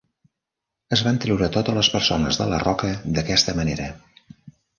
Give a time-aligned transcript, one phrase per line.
[0.95, 3.93] Es van treure totes les persones de la roca d'aquesta manera.